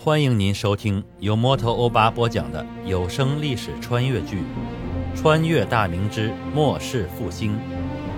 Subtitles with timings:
[0.00, 4.42] 欢迎您收听由摩托欧巴播讲的有声历史穿越剧
[5.16, 7.58] 《穿越大明之末世复兴》，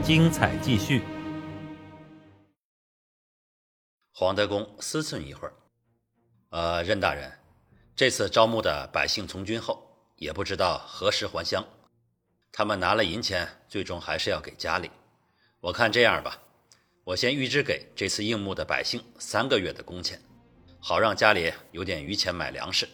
[0.03, 1.03] 精彩继续。
[4.13, 5.55] 黄德公思忖一会儿，
[6.51, 7.33] 呃，任大人，
[7.97, 9.83] 这次招募的百姓从军后，
[10.17, 11.65] 也不知道何时还乡。
[12.53, 14.91] 他们拿了银钱，最终还是要给家里。
[15.61, 16.43] 我看这样吧，
[17.05, 20.21] 我先预支给这次应募的百姓三个月的工钱。
[20.81, 22.89] 好让家里有点余钱买粮食，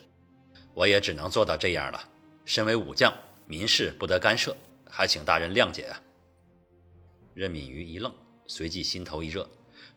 [0.75, 2.09] 我也只能做到这样了。
[2.45, 3.13] 身为武将，
[3.47, 4.57] 民事不得干涉，
[4.91, 6.03] 还请大人谅解啊。
[7.33, 8.13] 任敏瑜一愣，
[8.47, 9.49] 随即心头一热，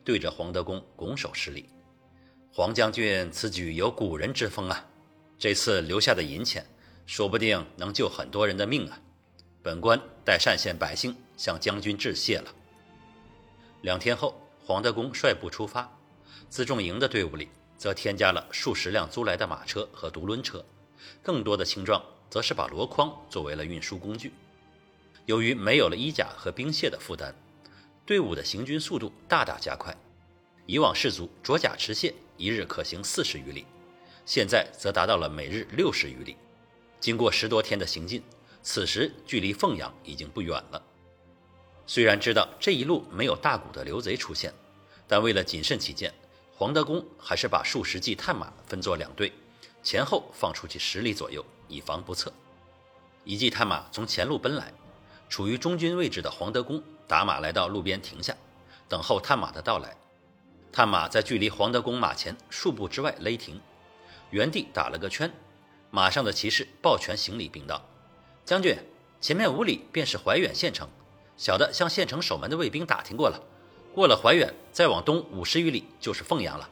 [0.04, 1.68] 对着黄德公拱手施礼
[2.54, 4.86] ：“黄将军此举有古人之风啊！
[5.38, 6.64] 这次留下的银钱，
[7.06, 9.00] 说不定能救很多人的命啊！
[9.62, 12.54] 本官代单县百姓向将军致谢了。”
[13.82, 15.90] 两天后，黄德公率部出发，
[16.50, 17.48] 辎重营的队伍里。
[17.80, 20.62] 则添加了数十辆租来的马车和独轮车，
[21.22, 24.34] 更多的轻装则是把箩筐作为了运输工具。
[25.24, 27.34] 由于没有了衣甲和兵械的负担，
[28.04, 29.96] 队伍的行军速度大大加快。
[30.66, 33.64] 以往士卒着甲持械，一日可行四十余里，
[34.26, 36.36] 现在则达到了每日六十余里。
[37.00, 38.22] 经过十多天的行进，
[38.62, 40.82] 此时距离凤阳已经不远了。
[41.86, 44.52] 虽然知道这一路没有大股的刘贼出现，
[45.08, 46.12] 但为了谨慎起见。
[46.60, 49.32] 黄德公还是把数十骑探马分作两队，
[49.82, 52.30] 前后放出去十里左右，以防不测。
[53.24, 54.70] 一骑探马从前路奔来，
[55.30, 58.36] 处于中军位置的黄德公打马来到路边停下，
[58.90, 59.96] 等候探马的到来。
[60.70, 63.58] 探马在距离黄德公马前数步之外勒停，
[64.28, 65.32] 原地打了个圈。
[65.90, 67.82] 马上的骑士抱拳行礼，并道
[68.44, 68.76] ：“将军，
[69.18, 70.86] 前面五里便是怀远县城，
[71.38, 73.42] 小的向县城守门的卫兵打听过了。”
[73.94, 76.68] 过了怀远，再往东五十余里就是凤阳了。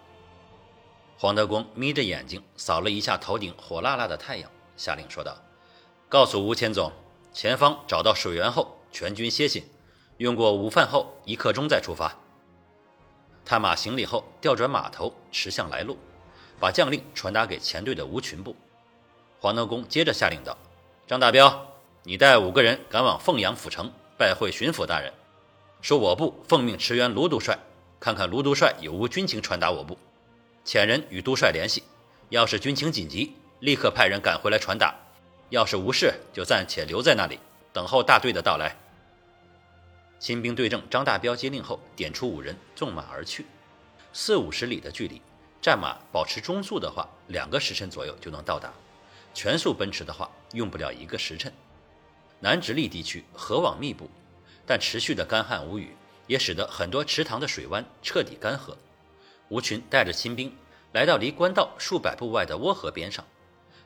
[1.19, 5.36] 黄德公眯着眼睛扫了一下头顶火辣辣的太阳，下令说道
[6.09, 6.92] ：“告诉吴千总，
[7.32, 9.65] 前方找到水源后，全军歇息，
[10.19, 12.16] 用过午饭后一刻钟再出发。”
[13.44, 15.98] 探马行礼后，调转马头，驰向来路，
[16.60, 18.54] 把将令传达给前队的吴群部。
[19.41, 20.56] 黄德公接着下令道
[21.09, 21.66] ：“张大彪，
[22.04, 25.12] 你带五个人赶往凤阳府城，拜会巡抚大人。”
[25.81, 27.56] 说我部奉命驰援卢督帅，
[28.00, 29.97] 看看卢督帅有无军情传达我部。
[30.65, 31.84] 遣人与督帅联系，
[32.31, 34.93] 要是军情紧急，立刻派人赶回来传达；
[35.50, 37.39] 要是无事，就暂且留在那里，
[37.72, 38.77] 等候大队的到来。
[40.19, 43.47] 亲兵队正张大彪接令后，点出五人纵马而去。
[44.12, 45.22] 四五十里的距离，
[45.62, 48.69] 战马保持中速的话，两个时辰左右就能到达；
[49.33, 51.53] 全速奔驰的话，用不了一个时辰。
[52.41, 54.10] 南直隶地区河网密布。
[54.68, 55.96] 但持续的干旱无雨，
[56.26, 58.76] 也使得很多池塘的水湾彻底干涸。
[59.48, 60.54] 吴群带着亲兵
[60.92, 63.24] 来到离官道数百步外的涡河边上。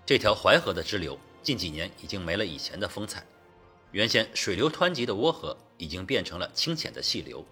[0.04, 3.24] 这条淮河的支流近几年已经没了以前的风采，
[3.92, 7.46] 原先水流湍急的涡河已经变成了清浅的细流。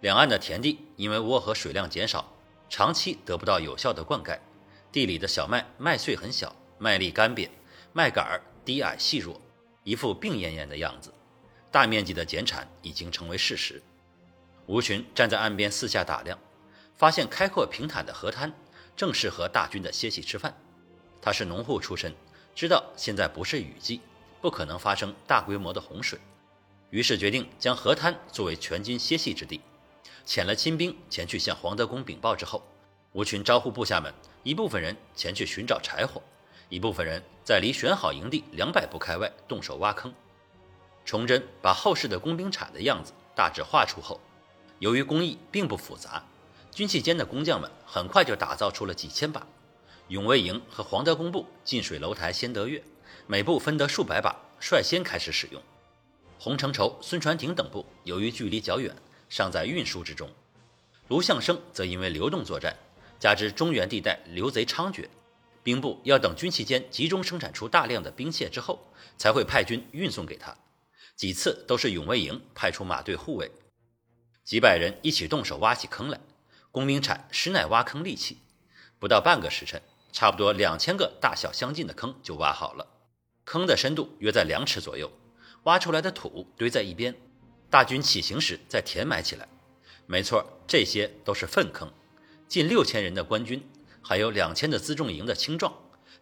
[0.00, 2.32] 两岸的田地因为涡河水量减少，
[2.68, 4.38] 长期得不到有效的灌溉，
[4.92, 7.48] 地里的小麦麦穗很小，麦粒干瘪，
[7.92, 9.40] 麦秆儿低矮细弱，
[9.82, 11.12] 一副病恹恹的样子。
[11.70, 13.82] 大面积的减产已经成为事实。
[14.66, 16.38] 吴群站在岸边四下打量，
[16.96, 18.52] 发现开阔平坦的河滩
[18.96, 20.54] 正适合大军的歇息吃饭。
[21.22, 22.14] 他是农户出身，
[22.54, 24.00] 知道现在不是雨季，
[24.40, 26.18] 不可能发生大规模的洪水，
[26.90, 29.60] 于是决定将河滩作为全军歇息之地。
[30.26, 32.62] 遣了亲兵前去向黄德公禀报之后，
[33.12, 36.22] 吴群招呼部下们，一部分人前去寻找柴火，
[36.68, 40.14] 一部分人在离选好营地两百步开外动手挖坑。
[41.10, 44.20] 崇祯把后世的工兵铲的样子大致画出后，
[44.78, 46.24] 由于工艺并不复杂，
[46.70, 49.44] 军器间的工匠们很快就打造出了几千把。
[50.06, 52.80] 永卫营和黄德工部近水楼台先得月，
[53.26, 55.60] 每部分得数百把，率先开始使用。
[56.38, 58.94] 洪承畴、孙传庭等部由于距离较远，
[59.28, 60.30] 尚在运输之中。
[61.08, 62.76] 卢象升则因为流动作战，
[63.18, 65.08] 加之中原地带流贼猖獗，
[65.64, 68.78] 兵部要等军器间集中生产出大量的兵械之后，
[69.18, 70.56] 才会派军运送给他。
[71.20, 73.52] 几次都是永卫营派出马队护卫，
[74.42, 76.18] 几百人一起动手挖起坑来。
[76.70, 78.38] 工兵铲实乃挖坑利器，
[78.98, 79.82] 不到半个时辰，
[80.12, 82.86] 差不多两千个大小相近的坑就挖好了。
[83.44, 85.12] 坑的深度约在两尺左右，
[85.64, 87.14] 挖出来的土堆在一边，
[87.68, 89.46] 大军起行时再填埋起来。
[90.06, 91.92] 没错，这些都是粪坑。
[92.48, 93.62] 近六千人的官军，
[94.00, 95.70] 还有两千的辎重营的轻壮，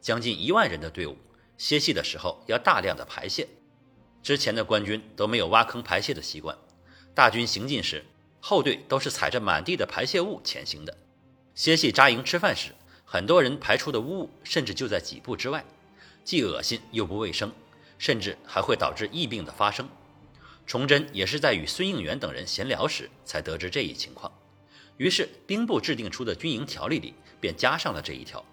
[0.01, 1.17] 将近一万人的队伍，
[1.57, 3.47] 歇息的时候要大量的排泄。
[4.23, 6.57] 之前的官军都没有挖坑排泄的习惯，
[7.15, 8.05] 大军行进时，
[8.41, 10.97] 后队都是踩着满地的排泄物前行的。
[11.55, 12.73] 歇息扎营吃饭时，
[13.05, 15.65] 很多人排出的污物甚至就在几步之外，
[16.25, 17.53] 既恶心又不卫生，
[17.99, 19.89] 甚至还会导致疫病的发生。
[20.67, 24.31] 崇祯也是在与孙应元等人闲聊时才得知这一情况，
[24.99, 28.45] 于是兵部制定出的军营条例里便加上了这一条：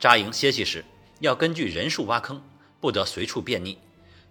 [0.00, 0.84] 扎营歇息时
[1.20, 2.42] 要根据人数挖坑，
[2.80, 3.76] 不得随处便溺；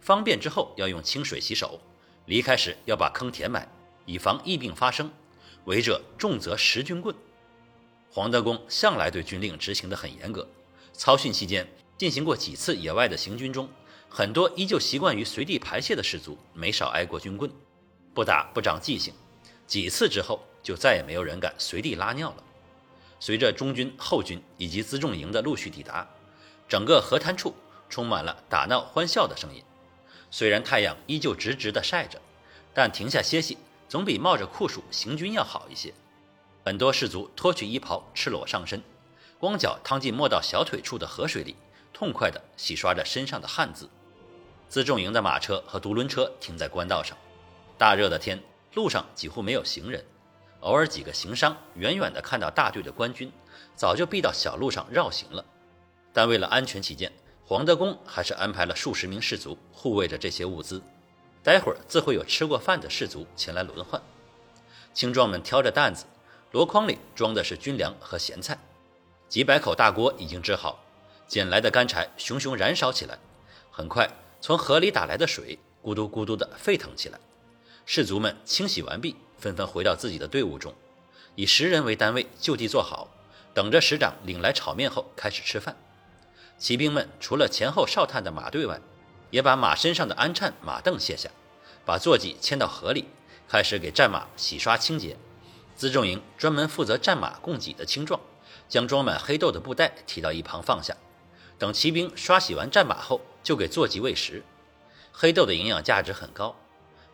[0.01, 1.79] 方便之后要用清水洗手，
[2.25, 3.71] 离开时要把坑填满，
[4.05, 5.09] 以防疫病发生。
[5.65, 7.15] 违者重则十军棍。
[8.09, 10.47] 黄德功向来对军令执行得很严格，
[10.91, 11.67] 操训期间
[11.97, 13.69] 进行过几次野外的行军中，
[14.09, 17.49] 很多依旧习惯于随地排泄的士卒没少挨过军棍，
[18.13, 19.13] 不打不长记性，
[19.67, 22.43] 几次之后就再也没有人敢随地拉尿了。
[23.19, 26.09] 随着中军、后军以及辎重营的陆续抵达，
[26.67, 27.53] 整个河滩处
[27.87, 29.63] 充满了打闹欢笑的声音。
[30.31, 32.19] 虽然太阳依旧直直地晒着，
[32.73, 33.57] 但停下歇息
[33.87, 35.93] 总比冒着酷暑行军要好一些。
[36.63, 38.81] 很多士卒脱去衣袍，赤裸上身，
[39.37, 41.55] 光脚趟进没到小腿处的河水里，
[41.91, 43.89] 痛快地洗刷着身上的汗渍。
[44.69, 47.17] 辎重营的马车和独轮车停在官道上，
[47.77, 48.41] 大热的天，
[48.73, 50.05] 路上几乎没有行人，
[50.61, 53.29] 偶尔几个行商远远地看到大队的官军，
[53.75, 55.43] 早就避到小路上绕行了。
[56.13, 57.11] 但为了安全起见，
[57.51, 60.81] 黄德功还是安排了数十名士卒护卫着这些物资，
[61.43, 64.01] 待会儿自会有吃过饭的士卒前来轮换。
[64.93, 66.05] 青壮们挑着担子。
[66.49, 68.57] 箩筐里装的是军粮和咸菜，
[69.27, 70.81] 几百口大锅已经支好，
[71.27, 73.19] 捡来的干柴熊熊燃烧起来。
[73.69, 74.09] 很快，
[74.39, 77.19] 从河里打来的水咕嘟咕嘟地沸腾起来。
[77.85, 80.73] 士卒们清洗完毕，纷纷回到自己的队伍中，
[81.35, 83.09] 以十人为单位就地坐好，
[83.53, 85.75] 等着师长领来炒面后开始吃饭。
[86.61, 88.79] 骑兵们除了前后哨探的马队外，
[89.31, 91.31] 也把马身上的鞍颤、马镫卸下，
[91.83, 93.05] 把坐骑牵到河里，
[93.49, 95.17] 开始给战马洗刷清洁。
[95.75, 98.21] 辎重营专门负责战马供给的青壮，
[98.69, 100.95] 将装满黑豆的布袋提到一旁放下，
[101.57, 104.43] 等骑兵刷洗完战马后，就给坐骑喂食。
[105.11, 106.55] 黑豆的营养价值很高，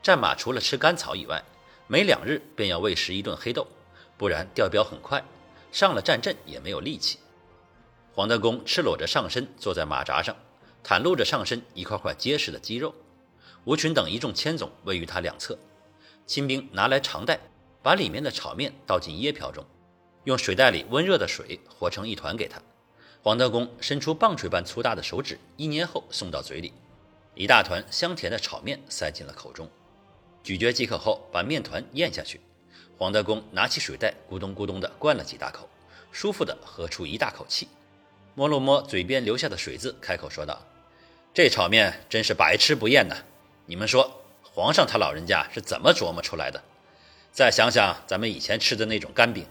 [0.03, 1.41] 战马除了吃干草以外，
[1.87, 3.65] 每两日便要喂食一顿黑豆，
[4.17, 5.23] 不然掉膘很快，
[5.71, 7.19] 上了战阵也没有力气。
[8.17, 10.35] 黄德功赤裸着上身坐在马扎上，
[10.83, 12.95] 袒露着上身一块块结实的肌肉。
[13.63, 15.55] 吴群等一众千总位于他两侧，
[16.25, 17.39] 亲兵拿来长袋。
[17.83, 19.63] 把里面的炒面倒进椰瓢中，
[20.23, 22.59] 用水袋里温热的水和成一团给他。
[23.21, 26.73] 黄德功伸出棒槌般粗大的手指，一捏后送到嘴里，
[27.35, 29.69] 一大团香甜的炒面塞进了口中，
[30.41, 32.41] 咀嚼即可后把面团咽下去。
[32.97, 35.69] 黄德功拿起水袋，咕咚咕咚地灌了几大口，
[36.11, 37.67] 舒服地喝出一大口气，
[38.37, 40.61] 摸了摸嘴边留下的水渍，开口说道
[41.33, 43.15] ：“这炒面真是百吃不厌呐！
[43.65, 46.61] 你们说，皇上他老人家是怎么琢磨出来的？”
[47.33, 49.47] 再想想咱们以前吃的那种干饼，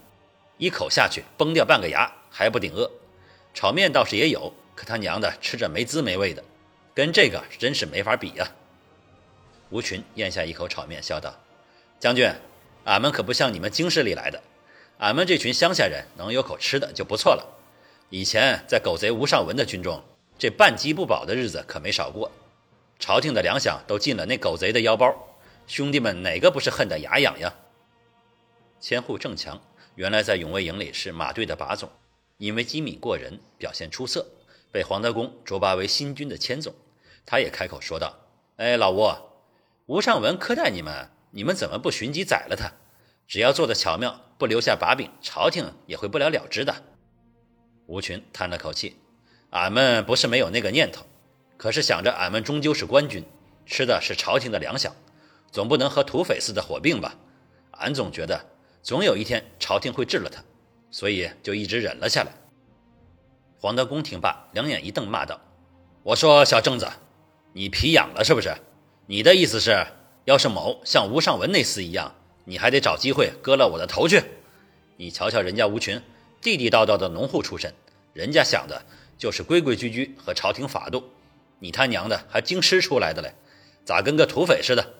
[0.59, 2.89] 一口下去崩掉半个牙还不顶饿。
[3.53, 6.45] 炒面倒是也有，可他娘的吃着没滋没味的，
[6.95, 8.53] 跟这个真是没法比呀。
[9.71, 11.35] 吴群咽下一口炒面，笑道
[11.99, 12.33] ：“将军，
[12.85, 14.41] 俺们可不像你们京师里来的，
[14.99, 17.56] 俺们这群乡下人能有口吃的就不错了。
[18.09, 20.01] 以前在狗贼吴尚文的军中，
[20.39, 22.31] 这半饥不饱的日子可没少过，
[23.01, 25.13] 朝廷的粮饷都进了那狗贼的腰包，
[25.67, 27.53] 兄弟们哪个不是恨得牙痒痒？”
[28.81, 29.61] 千户郑强
[29.97, 31.91] 原来在永卫营里是马队的把总，
[32.37, 34.25] 因为机敏过人，表现出色，
[34.71, 36.73] 被黄德功擢拔为新军的千总。
[37.25, 38.17] 他也开口说道
[38.57, 39.11] ：“哎，老吴，
[39.87, 42.73] 吴尚文苛待你们，你们怎么不寻机宰了他？
[43.27, 46.85] 只要做的巧妙，不留下把柄，朝廷也会不了了之的。”
[47.87, 48.97] 吴群叹了口气
[49.51, 51.07] ：“俺们不是没有那个念头，
[51.57, 53.25] 可是想着俺们终究是官军，
[53.65, 54.91] 吃的是朝廷的粮饷，
[55.51, 57.15] 总不能和土匪似的火并吧？
[57.73, 58.45] 俺总觉得。”
[58.87, 60.41] 总有一天朝廷会治了他，
[60.93, 62.31] 所以就一直忍了下来。
[63.59, 65.41] 黄德功听罢，两眼一瞪，骂道
[66.05, 66.89] ：“我说小正子，
[67.53, 68.55] 你皮痒了是不是？
[69.07, 69.85] 你的意思是，
[70.25, 72.15] 要是某像吴尚文那厮一样，
[72.45, 74.23] 你还得找机会割了我的头去？
[74.97, 76.01] 你瞧瞧人家吴群，
[76.47, 77.75] 地地道道的农户出身，
[78.13, 78.87] 人家想的
[79.19, 81.11] 就是规规矩矩和朝廷法度，
[81.59, 83.35] 你他娘的还京师出来的嘞，
[83.85, 84.95] 咋跟个土匪似的？”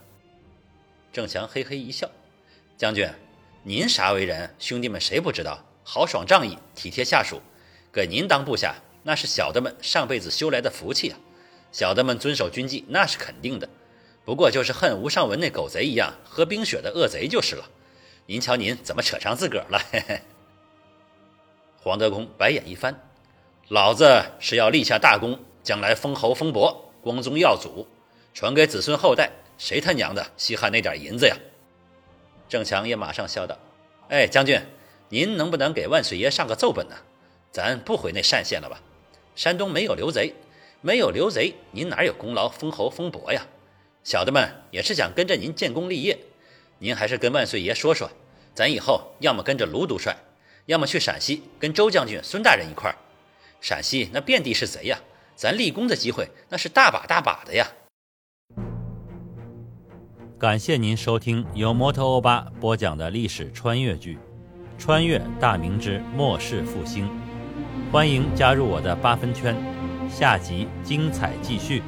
[1.15, 2.11] 郑强嘿嘿一笑，
[2.77, 3.09] 将军。
[3.63, 5.65] 您啥为人，兄弟们谁不知道？
[5.85, 7.41] 豪爽仗义，体贴下属，
[7.93, 8.75] 给您当部下，
[9.05, 11.19] 那是小的们上辈子修来的福气啊！
[11.71, 13.69] 小的们遵守军纪，那是肯定的。
[14.25, 17.71] 不过就是恨吴尚文那狗贼一样喝冰雪的恶贼就是了。
[18.27, 19.81] 您瞧您怎么扯上自个儿了？
[19.93, 20.21] 嘿嘿。
[21.87, 23.01] 黄德公白眼一翻，
[23.69, 27.87] 老子是要立下大功，将来封侯封伯，光宗耀祖，
[28.35, 31.37] 传给子孙后代，谁他娘的稀罕那点银子呀？
[32.49, 33.57] 郑强也马上笑道
[34.11, 34.61] ：“哎，将军，
[35.11, 36.97] 您能不能给万岁爷上个奏本呢？
[37.53, 38.83] 咱不回那单县了吧？
[39.37, 40.35] 山东没有刘贼，
[40.81, 43.47] 没有刘贼，您哪有功劳封侯封伯呀？
[44.03, 46.19] 小的们也是想跟着您建功立业，
[46.81, 48.11] 您还是跟万岁爷说说，
[48.57, 50.17] 咱以后要么跟着卢督帅，
[50.67, 52.97] 要么去陕西跟周将军、孙大人一块儿。
[53.61, 54.99] 陕西那遍地是贼呀，
[55.35, 57.67] 咱立功的机会那是大把大把的呀。
[60.39, 64.15] 感谢您收听由摩托欧巴播讲的历史穿越剧
[64.79, 67.09] 《穿越大明之末世复兴》，
[67.91, 69.57] 欢迎加入我的八分圈，
[70.11, 71.83] 下集精彩继续。